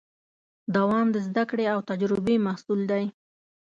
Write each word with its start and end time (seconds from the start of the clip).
دوام 0.75 1.07
د 1.11 1.17
زدهکړې 1.27 1.65
او 1.73 1.79
تجربې 1.89 2.35
محصول 2.47 2.79
دی. 2.91 3.05